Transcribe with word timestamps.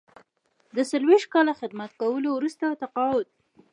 د 0.75 0.77
څلویښت 0.91 1.27
کاله 1.33 1.53
خدمت 1.61 1.91
کولو 2.01 2.29
وروسته 2.33 2.65
تقاعد. 2.81 3.27